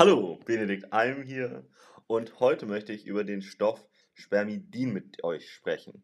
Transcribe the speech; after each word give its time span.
Hallo, 0.00 0.38
Benedikt 0.46 0.94
Alm 0.94 1.24
hier 1.24 1.62
und 2.06 2.40
heute 2.40 2.64
möchte 2.64 2.90
ich 2.90 3.04
über 3.04 3.22
den 3.22 3.42
Stoff 3.42 3.86
Spermidin 4.14 4.94
mit 4.94 5.22
euch 5.24 5.50
sprechen. 5.50 6.02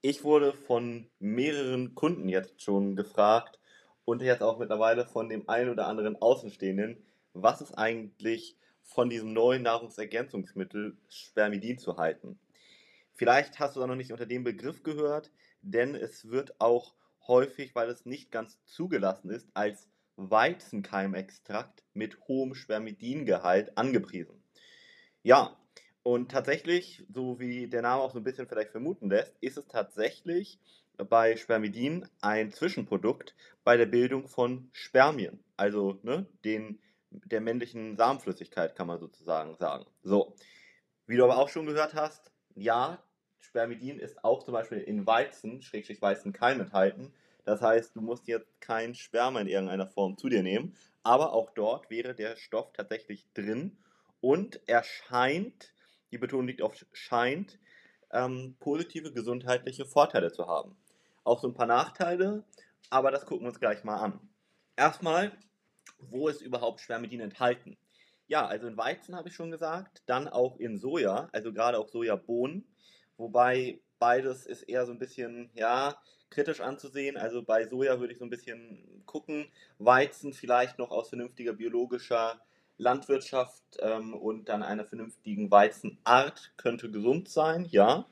Ich 0.00 0.24
wurde 0.24 0.54
von 0.54 1.10
mehreren 1.18 1.94
Kunden 1.94 2.30
jetzt 2.30 2.62
schon 2.62 2.96
gefragt 2.96 3.58
und 4.06 4.22
jetzt 4.22 4.42
auch 4.42 4.58
mittlerweile 4.58 5.04
von 5.04 5.28
dem 5.28 5.46
einen 5.46 5.68
oder 5.68 5.88
anderen 5.88 6.16
Außenstehenden, 6.16 7.04
was 7.34 7.60
ist 7.60 7.74
eigentlich 7.74 8.56
von 8.82 9.10
diesem 9.10 9.34
neuen 9.34 9.64
Nahrungsergänzungsmittel 9.64 10.96
Spermidin 11.10 11.76
zu 11.76 11.98
halten. 11.98 12.38
Vielleicht 13.12 13.60
hast 13.60 13.76
du 13.76 13.80
da 13.80 13.86
noch 13.86 13.94
nicht 13.94 14.12
unter 14.12 14.24
dem 14.24 14.42
Begriff 14.42 14.82
gehört, 14.82 15.30
denn 15.60 15.94
es 15.94 16.30
wird 16.30 16.58
auch 16.62 16.94
häufig, 17.28 17.74
weil 17.74 17.90
es 17.90 18.06
nicht 18.06 18.32
ganz 18.32 18.64
zugelassen 18.64 19.28
ist, 19.28 19.50
als 19.52 19.90
Weizenkeimextrakt 20.16 21.82
mit 21.92 22.18
hohem 22.28 22.54
Spermidingehalt 22.54 23.76
angepriesen. 23.76 24.42
Ja, 25.22 25.56
und 26.02 26.30
tatsächlich, 26.30 27.04
so 27.08 27.40
wie 27.40 27.66
der 27.66 27.82
Name 27.82 28.02
auch 28.02 28.12
so 28.12 28.18
ein 28.18 28.24
bisschen 28.24 28.46
vielleicht 28.46 28.72
vermuten 28.72 29.08
lässt, 29.08 29.36
ist 29.40 29.56
es 29.56 29.66
tatsächlich 29.66 30.60
bei 30.96 31.36
Spermidin 31.36 32.06
ein 32.20 32.52
Zwischenprodukt 32.52 33.34
bei 33.64 33.76
der 33.76 33.86
Bildung 33.86 34.28
von 34.28 34.68
Spermien, 34.72 35.42
also 35.56 35.98
ne, 36.02 36.26
den, 36.44 36.78
der 37.10 37.40
männlichen 37.40 37.96
Samenflüssigkeit 37.96 38.76
kann 38.76 38.86
man 38.86 39.00
sozusagen 39.00 39.56
sagen. 39.56 39.86
So, 40.02 40.36
wie 41.06 41.16
du 41.16 41.24
aber 41.24 41.38
auch 41.38 41.48
schon 41.48 41.66
gehört 41.66 41.94
hast, 41.94 42.30
ja, 42.54 43.02
Spermidin 43.38 43.98
ist 43.98 44.24
auch 44.24 44.42
zum 44.42 44.52
Beispiel 44.52 44.78
in 44.78 45.06
Weizen, 45.06 45.62
Schrägstrich 45.62 46.00
Weizenkeim 46.00 46.60
enthalten, 46.60 47.12
das 47.44 47.60
heißt, 47.60 47.94
du 47.96 48.00
musst 48.00 48.26
jetzt 48.26 48.60
kein 48.60 48.94
Sperma 48.94 49.40
in 49.40 49.48
irgendeiner 49.48 49.86
Form 49.86 50.16
zu 50.16 50.28
dir 50.28 50.42
nehmen, 50.42 50.74
aber 51.02 51.32
auch 51.32 51.50
dort 51.50 51.90
wäre 51.90 52.14
der 52.14 52.36
Stoff 52.36 52.72
tatsächlich 52.72 53.26
drin 53.34 53.76
und 54.20 54.60
er 54.66 54.82
scheint, 54.82 55.74
die 56.10 56.18
Betonung 56.18 56.46
liegt 56.46 56.62
auf 56.62 56.74
scheint, 56.92 57.58
ähm, 58.12 58.56
positive 58.60 59.12
gesundheitliche 59.12 59.84
Vorteile 59.84 60.32
zu 60.32 60.46
haben. 60.46 60.76
Auch 61.24 61.40
so 61.40 61.48
ein 61.48 61.54
paar 61.54 61.66
Nachteile, 61.66 62.44
aber 62.90 63.10
das 63.10 63.26
gucken 63.26 63.44
wir 63.44 63.48
uns 63.48 63.60
gleich 63.60 63.84
mal 63.84 63.96
an. 63.96 64.20
Erstmal, 64.76 65.36
wo 65.98 66.28
ist 66.28 66.40
überhaupt 66.40 66.80
Spermidin 66.80 67.20
enthalten? 67.20 67.76
Ja, 68.26 68.46
also 68.46 68.66
in 68.66 68.76
Weizen 68.76 69.14
habe 69.14 69.28
ich 69.28 69.34
schon 69.34 69.50
gesagt, 69.50 70.02
dann 70.06 70.28
auch 70.28 70.58
in 70.58 70.78
Soja, 70.78 71.28
also 71.32 71.52
gerade 71.52 71.78
auch 71.78 71.88
Sojabohnen, 71.88 72.66
wobei 73.16 73.80
beides 73.98 74.46
ist 74.46 74.62
eher 74.62 74.86
so 74.86 74.92
ein 74.92 74.98
bisschen, 74.98 75.50
ja, 75.54 75.96
kritisch 76.30 76.60
anzusehen. 76.60 77.16
Also 77.16 77.42
bei 77.42 77.66
Soja 77.66 78.00
würde 78.00 78.12
ich 78.12 78.18
so 78.18 78.24
ein 78.24 78.30
bisschen 78.30 79.02
gucken. 79.06 79.46
Weizen 79.78 80.32
vielleicht 80.32 80.78
noch 80.78 80.90
aus 80.90 81.08
vernünftiger 81.08 81.52
biologischer 81.52 82.40
Landwirtschaft 82.76 83.62
ähm, 83.78 84.14
und 84.14 84.48
dann 84.48 84.62
einer 84.62 84.84
vernünftigen 84.84 85.50
Weizenart 85.50 86.52
könnte 86.56 86.90
gesund 86.90 87.28
sein, 87.28 87.66
ja. 87.70 88.06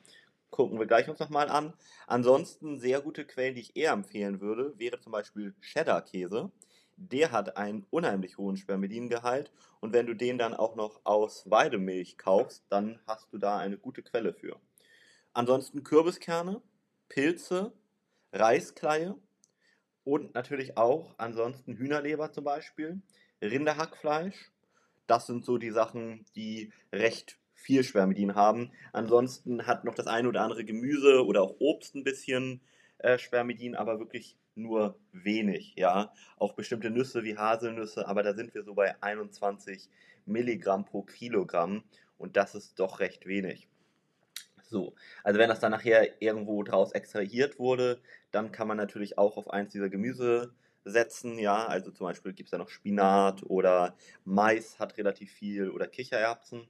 Gucken 0.50 0.78
wir 0.78 0.86
gleich 0.86 1.08
uns 1.08 1.18
nochmal 1.18 1.48
an. 1.48 1.72
Ansonsten 2.06 2.78
sehr 2.78 3.00
gute 3.00 3.24
Quellen, 3.24 3.54
die 3.54 3.62
ich 3.62 3.76
eher 3.76 3.92
empfehlen 3.92 4.40
würde, 4.40 4.78
wäre 4.78 5.00
zum 5.00 5.10
Beispiel 5.10 5.54
Cheddar-Käse. 5.60 6.52
Der 6.96 7.32
hat 7.32 7.56
einen 7.56 7.86
unheimlich 7.90 8.38
hohen 8.38 8.56
Spermidingehalt 8.56 9.50
und 9.80 9.92
wenn 9.92 10.06
du 10.06 10.14
den 10.14 10.38
dann 10.38 10.54
auch 10.54 10.76
noch 10.76 11.00
aus 11.04 11.50
Weidemilch 11.50 12.18
kaufst, 12.18 12.64
dann 12.68 13.00
hast 13.06 13.32
du 13.32 13.38
da 13.38 13.58
eine 13.58 13.78
gute 13.78 14.02
Quelle 14.02 14.34
für. 14.34 14.60
Ansonsten 15.34 15.82
Kürbiskerne, 15.82 16.60
Pilze, 17.08 17.72
Reiskleie 18.32 19.16
und 20.04 20.34
natürlich 20.34 20.76
auch 20.76 21.14
ansonsten 21.18 21.76
Hühnerleber 21.76 22.32
zum 22.32 22.44
Beispiel, 22.44 23.00
Rinderhackfleisch. 23.40 24.50
Das 25.06 25.26
sind 25.26 25.44
so 25.44 25.58
die 25.58 25.70
Sachen, 25.70 26.24
die 26.36 26.72
recht 26.92 27.38
viel 27.54 27.84
Spermidin 27.84 28.34
haben. 28.34 28.72
Ansonsten 28.92 29.66
hat 29.66 29.84
noch 29.84 29.94
das 29.94 30.06
eine 30.06 30.28
oder 30.28 30.42
andere 30.42 30.64
Gemüse 30.64 31.24
oder 31.24 31.42
auch 31.42 31.56
Obst 31.60 31.94
ein 31.94 32.04
bisschen 32.04 32.60
äh, 32.98 33.18
Spermidin, 33.18 33.74
aber 33.74 33.98
wirklich 33.98 34.36
nur 34.54 34.98
wenig. 35.12 35.74
Ja, 35.76 36.12
auch 36.36 36.52
bestimmte 36.52 36.90
Nüsse 36.90 37.22
wie 37.24 37.36
Haselnüsse, 37.36 38.06
aber 38.06 38.22
da 38.22 38.34
sind 38.34 38.54
wir 38.54 38.64
so 38.64 38.74
bei 38.74 39.00
21 39.02 39.88
Milligramm 40.26 40.84
pro 40.84 41.02
Kilogramm 41.02 41.84
und 42.18 42.36
das 42.36 42.54
ist 42.54 42.78
doch 42.78 43.00
recht 43.00 43.26
wenig. 43.26 43.68
So, 44.72 44.94
also 45.22 45.38
wenn 45.38 45.50
das 45.50 45.60
dann 45.60 45.70
nachher 45.72 46.22
irgendwo 46.22 46.62
draus 46.62 46.92
extrahiert 46.92 47.58
wurde, 47.58 48.00
dann 48.30 48.52
kann 48.52 48.66
man 48.68 48.78
natürlich 48.78 49.18
auch 49.18 49.36
auf 49.36 49.50
eins 49.50 49.70
dieser 49.72 49.90
Gemüse 49.90 50.54
setzen, 50.84 51.38
ja, 51.38 51.66
also 51.66 51.90
zum 51.90 52.06
Beispiel 52.06 52.32
gibt 52.32 52.46
es 52.48 52.50
da 52.52 52.58
noch 52.58 52.70
Spinat 52.70 53.42
oder 53.44 53.96
Mais 54.24 54.78
hat 54.80 54.96
relativ 54.96 55.30
viel 55.30 55.70
oder 55.70 55.86
Kichererbsen. 55.86 56.66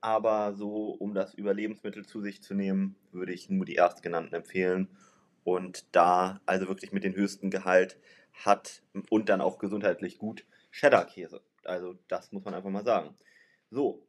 Aber 0.00 0.54
so, 0.54 0.90
um 0.90 1.14
das 1.14 1.34
über 1.34 1.54
Lebensmittel 1.54 2.06
zu 2.06 2.20
sich 2.20 2.42
zu 2.42 2.54
nehmen, 2.54 2.96
würde 3.12 3.32
ich 3.32 3.50
nur 3.50 3.64
die 3.66 3.76
erstgenannten 3.76 4.34
empfehlen. 4.34 4.88
Und 5.44 5.86
da 5.96 6.40
also 6.46 6.68
wirklich 6.68 6.92
mit 6.92 7.04
dem 7.04 7.14
höchsten 7.16 7.50
Gehalt 7.50 7.98
hat 8.32 8.82
und 9.10 9.28
dann 9.28 9.40
auch 9.40 9.58
gesundheitlich 9.58 10.18
gut 10.18 10.46
Cheddar-Käse. 10.72 11.42
Also 11.64 11.96
das 12.08 12.32
muss 12.32 12.44
man 12.44 12.54
einfach 12.54 12.70
mal 12.70 12.84
sagen. 12.84 13.16
So, 13.70 14.06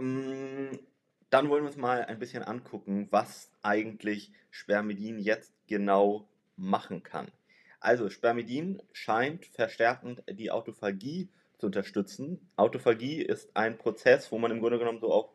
mm, 0.00 0.76
dann 1.30 1.48
wollen 1.48 1.62
wir 1.62 1.68
uns 1.68 1.76
mal 1.76 2.04
ein 2.04 2.18
bisschen 2.18 2.42
angucken, 2.42 3.08
was 3.10 3.50
eigentlich 3.62 4.32
Spermidin 4.50 5.18
jetzt 5.18 5.52
genau 5.66 6.28
machen 6.56 7.02
kann. 7.02 7.28
Also 7.78 8.10
Spermidin 8.10 8.82
scheint 8.92 9.46
verstärkend 9.46 10.22
die 10.28 10.50
Autophagie 10.50 11.28
zu 11.58 11.66
unterstützen. 11.66 12.50
Autophagie 12.56 13.22
ist 13.22 13.56
ein 13.56 13.78
Prozess, 13.78 14.30
wo 14.32 14.38
man 14.38 14.50
im 14.50 14.60
Grunde 14.60 14.78
genommen 14.78 15.00
so 15.00 15.12
auch 15.12 15.32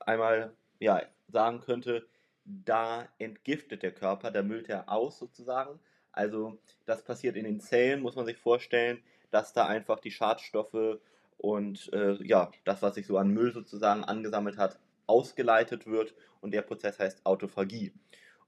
einmal 0.00 0.52
ja, 0.78 1.02
sagen 1.28 1.60
könnte, 1.60 2.06
da 2.44 3.08
entgiftet 3.18 3.82
der 3.82 3.92
Körper, 3.92 4.30
da 4.30 4.42
müllt 4.42 4.68
er 4.68 4.88
aus 4.88 5.18
sozusagen. 5.18 5.80
Also 6.12 6.58
das 6.86 7.02
passiert 7.02 7.36
in 7.36 7.44
den 7.44 7.60
Zellen, 7.60 8.00
muss 8.00 8.16
man 8.16 8.26
sich 8.26 8.36
vorstellen, 8.36 9.02
dass 9.30 9.52
da 9.52 9.66
einfach 9.66 10.00
die 10.00 10.10
Schadstoffe 10.10 10.98
und 11.36 11.92
äh, 11.92 12.14
ja, 12.24 12.50
das, 12.64 12.82
was 12.82 12.94
sich 12.94 13.06
so 13.06 13.18
an 13.18 13.30
Müll 13.30 13.52
sozusagen 13.52 14.04
angesammelt 14.04 14.56
hat, 14.56 14.78
ausgeleitet 15.08 15.86
wird 15.86 16.14
und 16.40 16.52
der 16.52 16.62
Prozess 16.62 16.98
heißt 16.98 17.24
Autophagie. 17.24 17.92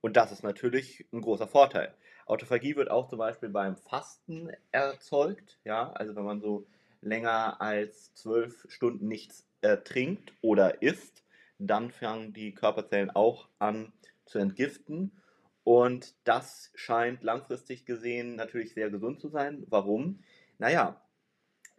Und 0.00 0.16
das 0.16 0.32
ist 0.32 0.43
natürlich 0.43 1.06
ein 1.12 1.21
großer 1.21 1.47
Vorteil. 1.47 1.94
Autophagie 2.26 2.76
wird 2.76 2.91
auch 2.91 3.09
zum 3.09 3.19
Beispiel 3.19 3.48
beim 3.48 3.76
Fasten 3.76 4.50
erzeugt, 4.71 5.59
ja, 5.65 5.93
also 5.93 6.15
wenn 6.15 6.25
man 6.25 6.41
so 6.41 6.66
länger 7.03 7.60
als 7.60 8.15
zwölf 8.15 8.66
Stunden 8.69 9.09
nichts 9.09 9.47
äh, 9.62 9.78
trinkt 9.78 10.32
oder 10.41 10.82
isst, 10.82 11.25
dann 11.59 11.91
fangen 11.91 12.32
die 12.32 12.54
Körperzellen 12.54 13.10
auch 13.10 13.48
an 13.59 13.92
zu 14.27 14.38
entgiften. 14.38 15.12
Und 15.65 16.15
das 16.25 16.71
scheint 16.75 17.22
langfristig 17.22 17.84
gesehen 17.84 18.37
natürlich 18.37 18.72
sehr 18.75 18.91
gesund 18.91 19.21
zu 19.21 19.28
sein. 19.28 19.66
Warum? 19.69 20.22
Naja, 20.59 21.00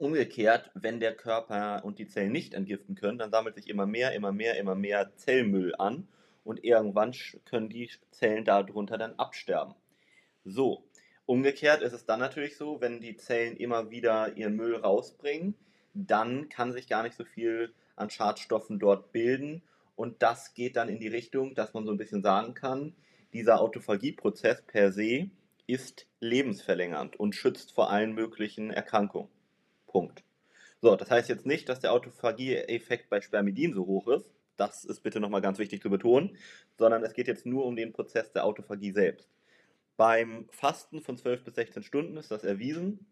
Umgekehrt, 0.02 0.72
wenn 0.74 1.00
der 1.00 1.14
Körper 1.14 1.86
und 1.86 2.00
die 2.00 2.08
Zellen 2.08 2.32
nicht 2.32 2.56
entgiften 2.56 2.96
können, 2.96 3.20
dann 3.20 3.30
sammelt 3.30 3.54
sich 3.54 3.70
immer 3.70 3.86
mehr, 3.86 4.14
immer 4.14 4.32
mehr, 4.32 4.58
immer 4.58 4.74
mehr 4.74 5.16
Zellmüll 5.16 5.76
an 5.78 6.08
und 6.44 6.64
irgendwann 6.64 7.14
können 7.46 7.70
die 7.70 7.88
Zellen 8.10 8.44
darunter 8.44 8.98
dann 8.98 9.14
absterben. 9.20 9.76
So, 10.44 10.84
umgekehrt 11.28 11.84
ist 11.84 11.94
es 11.94 12.08
dann 12.08 12.20
natürlich 12.20 12.58
so, 12.58 12.82
wenn 12.82 13.00
die 13.00 13.16
Zellen 13.16 13.56
immer 13.58 13.92
wieder 13.92 14.36
ihren 14.36 14.56
Müll 14.56 14.76
rausbringen, 14.76 15.54
dann 15.94 16.50
kann 16.50 16.72
sich 16.72 16.88
gar 16.88 17.04
nicht 17.04 17.16
so 17.16 17.24
viel 17.24 17.72
an 17.96 18.10
Schadstoffen 18.10 18.80
dort 18.80 19.12
bilden 19.12 19.62
und 19.96 20.24
das 20.24 20.56
geht 20.56 20.78
dann 20.78 20.90
in 20.90 21.00
die 21.00 21.10
Richtung, 21.10 21.54
dass 21.54 21.76
man 21.76 21.86
so 21.86 21.92
ein 21.92 21.98
bisschen 21.98 22.24
sagen 22.24 22.56
kann, 22.56 22.96
dieser 23.34 23.62
Autophagieprozess 23.62 24.64
per 24.64 24.92
se 24.92 25.30
ist 25.68 26.08
lebensverlängernd 26.22 27.20
und 27.20 27.36
schützt 27.36 27.72
vor 27.72 27.92
allen 27.92 28.14
möglichen 28.14 28.72
Erkrankungen. 28.72 29.30
Punkt. 29.92 30.24
So, 30.82 30.96
das 30.96 31.12
heißt 31.12 31.30
jetzt 31.30 31.46
nicht, 31.46 31.70
dass 31.70 31.80
der 31.80 31.92
Autophagie-Effekt 31.94 33.10
bei 33.10 33.22
Spermidin 33.22 33.74
so 33.74 33.86
hoch 33.86 34.08
ist. 34.08 34.32
Das 34.58 34.86
ist 34.86 35.02
bitte 35.02 35.20
nochmal 35.20 35.42
ganz 35.42 35.60
wichtig 35.60 35.82
zu 35.82 35.90
betonen, 35.90 36.38
sondern 36.78 37.04
es 37.04 37.14
geht 37.14 37.28
jetzt 37.28 37.46
nur 37.46 37.66
um 37.66 37.76
den 37.76 37.94
Prozess 37.94 38.32
der 38.32 38.46
Autophagie 38.46 38.92
selbst. 38.92 39.30
Beim 39.98 40.48
Fasten 40.52 41.02
von 41.02 41.18
12 41.18 41.44
bis 41.44 41.56
16 41.56 41.84
Stunden 41.84 42.18
ist 42.18 42.32
das 42.32 42.44
erwiesen. 42.44 43.06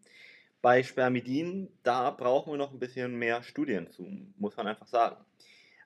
Bei 0.62 0.82
Spermidin, 0.82 1.68
da 1.82 2.10
brauchen 2.10 2.52
wir 2.52 2.56
noch 2.56 2.72
ein 2.72 2.78
bisschen 2.78 3.16
mehr 3.18 3.42
Studien 3.42 3.90
zu, 3.90 4.02
muss 4.36 4.56
man 4.56 4.66
einfach 4.66 4.86
sagen. 4.86 5.24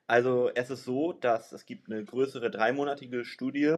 Also 0.07 0.51
es 0.53 0.69
ist 0.69 0.83
so, 0.83 1.13
dass 1.13 1.51
es 1.51 1.65
gibt 1.65 1.89
eine 1.89 2.03
größere 2.03 2.51
dreimonatige 2.51 3.25
Studie, 3.25 3.75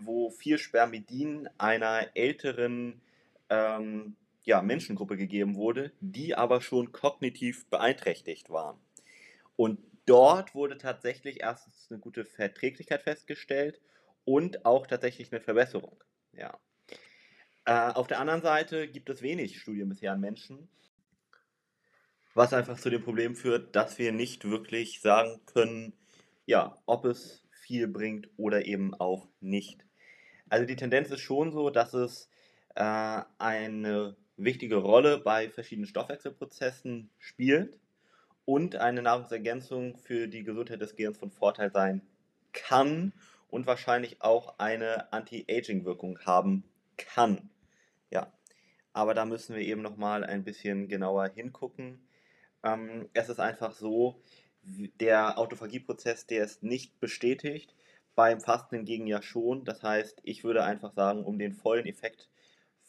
wo 0.00 0.30
vier 0.30 0.58
Spermidin 0.58 1.48
einer 1.58 2.06
älteren 2.14 3.00
ähm, 3.48 4.16
ja, 4.48 4.62
Menschengruppe 4.62 5.18
gegeben 5.18 5.56
wurde, 5.56 5.92
die 6.00 6.34
aber 6.34 6.62
schon 6.62 6.90
kognitiv 6.90 7.66
beeinträchtigt 7.66 8.48
waren. 8.48 8.80
Und 9.56 9.78
dort 10.06 10.54
wurde 10.54 10.78
tatsächlich 10.78 11.42
erstens 11.42 11.88
eine 11.90 12.00
gute 12.00 12.24
Verträglichkeit 12.24 13.02
festgestellt 13.02 13.78
und 14.24 14.64
auch 14.64 14.86
tatsächlich 14.86 15.30
eine 15.30 15.42
Verbesserung. 15.42 16.02
Ja. 16.32 16.58
Äh, 17.66 17.92
auf 17.92 18.06
der 18.06 18.20
anderen 18.20 18.40
Seite 18.40 18.88
gibt 18.88 19.10
es 19.10 19.20
wenig 19.20 19.60
Studien 19.60 19.90
bisher 19.90 20.12
an 20.12 20.20
Menschen. 20.20 20.70
Was 22.32 22.54
einfach 22.54 22.80
zu 22.80 22.88
dem 22.88 23.02
Problem 23.02 23.36
führt, 23.36 23.76
dass 23.76 23.98
wir 23.98 24.12
nicht 24.12 24.48
wirklich 24.48 25.02
sagen 25.02 25.42
können, 25.44 25.92
ja, 26.46 26.78
ob 26.86 27.04
es 27.04 27.46
viel 27.50 27.86
bringt 27.86 28.30
oder 28.38 28.64
eben 28.64 28.94
auch 28.94 29.28
nicht. 29.40 29.84
Also 30.48 30.64
die 30.64 30.76
Tendenz 30.76 31.10
ist 31.10 31.20
schon 31.20 31.52
so, 31.52 31.68
dass 31.68 31.92
es 31.92 32.30
äh, 32.76 33.20
eine 33.36 34.16
wichtige 34.38 34.76
Rolle 34.76 35.18
bei 35.18 35.50
verschiedenen 35.50 35.86
Stoffwechselprozessen 35.86 37.10
spielt 37.18 37.78
und 38.44 38.76
eine 38.76 39.02
Nahrungsergänzung 39.02 39.96
für 39.96 40.28
die 40.28 40.44
Gesundheit 40.44 40.80
des 40.80 40.96
Gehirns 40.96 41.18
von 41.18 41.30
Vorteil 41.30 41.70
sein 41.70 42.00
kann 42.52 43.12
und 43.48 43.66
wahrscheinlich 43.66 44.22
auch 44.22 44.58
eine 44.58 45.12
Anti-Aging-Wirkung 45.12 46.20
haben 46.24 46.64
kann. 46.96 47.50
Ja, 48.10 48.32
aber 48.92 49.14
da 49.14 49.24
müssen 49.24 49.54
wir 49.54 49.62
eben 49.62 49.82
nochmal 49.82 50.24
ein 50.24 50.44
bisschen 50.44 50.88
genauer 50.88 51.28
hingucken. 51.28 52.00
Ähm, 52.62 53.08
es 53.12 53.28
ist 53.28 53.40
einfach 53.40 53.72
so, 53.72 54.22
der 55.00 55.38
Autophagieprozess, 55.38 56.26
der 56.26 56.44
ist 56.44 56.62
nicht 56.62 57.00
bestätigt, 57.00 57.74
beim 58.14 58.40
Fasten 58.40 58.76
hingegen 58.76 59.06
ja 59.06 59.22
schon. 59.22 59.64
Das 59.64 59.82
heißt, 59.82 60.20
ich 60.24 60.44
würde 60.44 60.64
einfach 60.64 60.92
sagen, 60.92 61.24
um 61.24 61.38
den 61.38 61.52
vollen 61.52 61.86
Effekt 61.86 62.28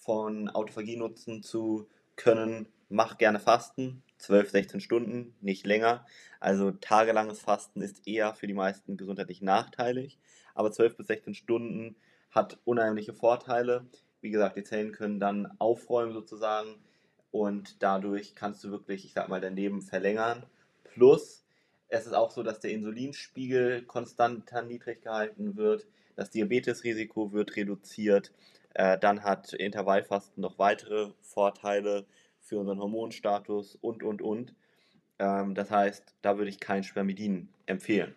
von 0.10 0.50
Autophagie 0.50 0.96
nutzen 0.96 1.44
zu 1.44 1.88
können, 2.16 2.68
mach 2.90 3.20
gerne 3.20 3.40
Fasten, 3.40 4.02
12, 4.18 4.50
16 4.50 4.82
Stunden, 4.82 5.36
nicht 5.40 5.68
länger. 5.68 6.04
Also 6.40 6.72
tagelanges 6.72 7.42
Fasten 7.42 7.84
ist 7.84 8.08
eher 8.08 8.34
für 8.34 8.48
die 8.48 8.56
meisten 8.56 8.98
gesundheitlich 8.98 9.44
nachteilig, 9.44 10.18
aber 10.56 10.72
12 10.72 10.98
bis 10.98 11.06
16 11.06 11.36
Stunden 11.36 11.96
hat 12.32 12.58
unheimliche 12.66 13.14
Vorteile. 13.14 13.86
Wie 14.20 14.32
gesagt, 14.32 14.58
die 14.58 14.64
Zellen 14.64 14.94
können 14.94 15.20
dann 15.20 15.48
aufräumen 15.60 16.14
sozusagen 16.14 16.78
und 17.30 17.84
dadurch 17.84 18.34
kannst 18.34 18.64
du 18.64 18.72
wirklich, 18.72 19.06
ich 19.06 19.14
sag 19.14 19.30
mal, 19.30 19.42
dein 19.42 19.56
Leben 19.56 19.84
verlängern. 19.84 20.44
Plus, 20.86 21.46
es 21.88 22.08
ist 22.08 22.14
auch 22.14 22.32
so, 22.32 22.42
dass 22.42 22.60
der 22.60 22.72
Insulinspiegel 22.72 23.84
konstant 23.84 24.52
niedrig 24.68 25.04
gehalten 25.04 25.56
wird, 25.56 25.86
das 26.16 26.32
Diabetesrisiko 26.32 27.32
wird 27.32 27.56
reduziert. 27.56 28.32
Äh, 28.74 28.98
dann 28.98 29.24
hat 29.24 29.54
Intervallfasten 29.54 30.42
noch 30.42 30.60
weitere 30.60 31.12
Vorteile 31.21 32.06
für 32.39 32.60
unseren 32.60 32.80
Hormonstatus 32.80 33.75
und, 33.75 34.04
und, 34.04 34.21
und. 34.21 34.54
Ähm, 35.19 35.56
das 35.56 35.71
heißt, 35.71 36.16
da 36.21 36.38
würde 36.38 36.50
ich 36.50 36.60
kein 36.60 36.83
Spermidin 36.83 37.50
empfehlen. 37.66 38.16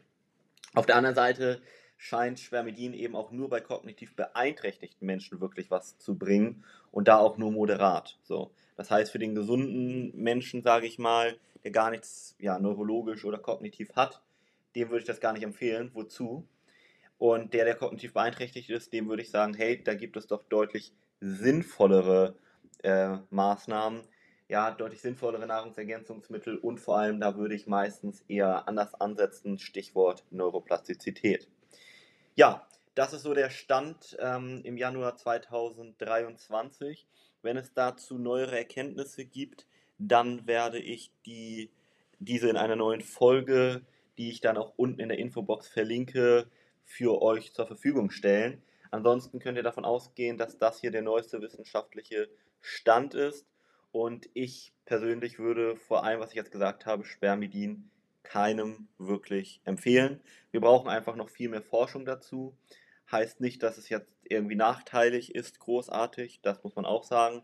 Auf 0.74 0.86
der 0.86 0.96
anderen 0.96 1.16
Seite 1.16 1.60
scheint 1.98 2.40
Spermidin 2.40 2.94
eben 2.94 3.14
auch 3.14 3.30
nur 3.30 3.48
bei 3.48 3.60
kognitiv 3.60 4.16
beeinträchtigten 4.16 5.06
Menschen 5.06 5.40
wirklich 5.40 5.70
was 5.70 5.98
zu 5.98 6.18
bringen 6.18 6.64
und 6.90 7.08
da 7.08 7.18
auch 7.18 7.38
nur 7.38 7.52
moderat. 7.52 8.18
So. 8.22 8.50
Das 8.76 8.90
heißt, 8.90 9.12
für 9.12 9.18
den 9.18 9.34
gesunden 9.34 10.16
Menschen, 10.16 10.62
sage 10.62 10.86
ich 10.86 10.98
mal, 10.98 11.36
der 11.62 11.70
gar 11.70 11.90
nichts 11.90 12.34
ja, 12.38 12.58
neurologisch 12.58 13.24
oder 13.24 13.38
kognitiv 13.38 13.94
hat, 13.94 14.20
dem 14.74 14.88
würde 14.88 15.00
ich 15.00 15.06
das 15.06 15.20
gar 15.20 15.32
nicht 15.32 15.44
empfehlen. 15.44 15.90
Wozu? 15.94 16.48
Und 17.22 17.54
der, 17.54 17.64
der 17.64 17.76
kognitiv 17.76 18.14
beeinträchtigt 18.14 18.68
ist, 18.68 18.92
dem 18.92 19.08
würde 19.08 19.22
ich 19.22 19.30
sagen, 19.30 19.54
hey, 19.54 19.80
da 19.80 19.94
gibt 19.94 20.16
es 20.16 20.26
doch 20.26 20.42
deutlich 20.42 20.92
sinnvollere 21.20 22.34
äh, 22.82 23.16
Maßnahmen, 23.30 24.02
ja, 24.48 24.72
deutlich 24.72 25.02
sinnvollere 25.02 25.46
Nahrungsergänzungsmittel 25.46 26.56
und 26.56 26.80
vor 26.80 26.98
allem 26.98 27.20
da 27.20 27.36
würde 27.36 27.54
ich 27.54 27.68
meistens 27.68 28.24
eher 28.26 28.66
anders 28.66 28.94
ansetzen, 28.94 29.60
Stichwort 29.60 30.24
Neuroplastizität. 30.32 31.46
Ja, 32.34 32.66
das 32.96 33.12
ist 33.12 33.22
so 33.22 33.34
der 33.34 33.50
Stand 33.50 34.16
ähm, 34.18 34.60
im 34.64 34.76
Januar 34.76 35.14
2023. 35.14 37.06
Wenn 37.40 37.56
es 37.56 37.72
dazu 37.72 38.18
neuere 38.18 38.58
Erkenntnisse 38.58 39.24
gibt, 39.24 39.68
dann 39.96 40.48
werde 40.48 40.80
ich 40.80 41.12
die, 41.24 41.70
diese 42.18 42.48
in 42.48 42.56
einer 42.56 42.74
neuen 42.74 43.00
Folge, 43.00 43.82
die 44.18 44.28
ich 44.28 44.40
dann 44.40 44.56
auch 44.56 44.72
unten 44.74 44.98
in 44.98 45.08
der 45.08 45.18
Infobox 45.18 45.68
verlinke, 45.68 46.48
für 46.84 47.22
euch 47.22 47.52
zur 47.52 47.66
Verfügung 47.66 48.10
stellen. 48.10 48.62
Ansonsten 48.90 49.38
könnt 49.38 49.56
ihr 49.56 49.62
davon 49.62 49.84
ausgehen, 49.84 50.36
dass 50.36 50.58
das 50.58 50.80
hier 50.80 50.90
der 50.90 51.02
neueste 51.02 51.40
wissenschaftliche 51.40 52.28
Stand 52.60 53.14
ist 53.14 53.46
und 53.92 54.28
ich 54.32 54.72
persönlich 54.86 55.38
würde 55.38 55.76
vor 55.76 56.04
allem, 56.04 56.20
was 56.20 56.30
ich 56.30 56.36
jetzt 56.36 56.50
gesagt 56.50 56.86
habe, 56.86 57.04
Spermidin 57.04 57.90
keinem 58.22 58.88
wirklich 58.98 59.60
empfehlen. 59.64 60.20
Wir 60.50 60.60
brauchen 60.60 60.88
einfach 60.88 61.16
noch 61.16 61.28
viel 61.28 61.48
mehr 61.48 61.62
Forschung 61.62 62.04
dazu. 62.04 62.56
Heißt 63.10 63.40
nicht, 63.40 63.62
dass 63.62 63.76
es 63.76 63.88
jetzt 63.90 64.10
irgendwie 64.24 64.54
nachteilig 64.54 65.34
ist, 65.34 65.60
großartig, 65.60 66.40
das 66.42 66.62
muss 66.64 66.74
man 66.74 66.86
auch 66.86 67.04
sagen. 67.04 67.42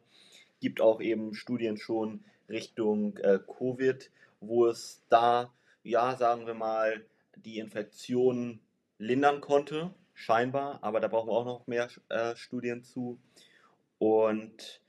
Gibt 0.61 0.81
auch 0.81 1.01
eben 1.01 1.35
Studien 1.35 1.77
schon 1.77 2.25
Richtung 2.49 3.19
äh, 3.19 3.39
Covid, 3.39 4.11
wo 4.41 4.67
es 4.67 5.03
da, 5.11 5.53
ja, 5.83 6.17
sagen 6.17 6.47
wir 6.47 6.55
mal, 6.55 7.05
die 7.37 7.59
Infektion 7.59 8.61
lindern 8.99 9.41
konnte, 9.41 9.95
scheinbar, 10.15 10.79
aber 10.83 11.01
da 11.01 11.09
brauchen 11.09 11.29
wir 11.29 11.35
auch 11.35 11.45
noch 11.45 11.67
mehr 11.67 11.89
äh, 12.09 12.37
Studien 12.37 12.83
zu. 12.83 13.19
Und 13.99 14.81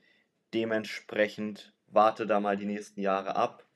Dementsprechend 0.52 1.72
warte 1.86 2.26
da 2.26 2.40
mal 2.40 2.56
die 2.56 2.66
nächsten 2.66 3.00
Jahre 3.00 3.36
ab. 3.36 3.66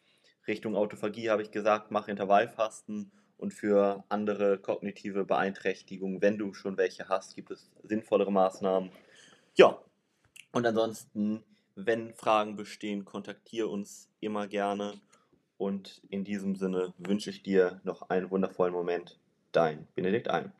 Richtung 0.47 0.77
Autophagie 0.77 1.31
habe 1.31 1.43
ich 1.43 1.53
gesagt, 1.53 1.91
mach 1.91 2.09
Intervallfasten 2.09 3.13
und 3.39 3.55
für 3.55 4.05
andere 4.09 4.59
kognitive 4.59 5.25
Beeinträchtigungen, 5.25 6.21
wenn 6.21 6.37
du 6.37 6.53
schon 6.53 6.77
welche 6.77 7.09
hast, 7.09 7.37
gibt 7.37 7.51
es 7.53 7.71
sinnvollere 7.83 8.33
Maßnahmen. 8.33 8.91
Ja, 9.55 9.81
und 10.53 10.67
ansonsten, 10.67 11.45
wenn 11.77 12.13
Fragen 12.13 12.57
bestehen, 12.57 13.05
kontaktiere 13.05 13.69
uns 13.69 14.11
immer 14.21 14.49
gerne. 14.49 14.95
Und 15.57 16.03
in 16.09 16.25
diesem 16.25 16.57
Sinne 16.57 16.93
wünsche 16.99 17.31
ich 17.31 17.45
dir 17.45 17.81
noch 17.85 18.11
einen 18.11 18.31
wundervollen 18.31 18.75
Moment. 18.75 19.21
Dein 19.55 19.87
Benedikt 19.95 20.29
Alm. 20.29 20.51